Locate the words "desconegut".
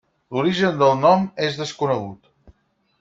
1.63-2.57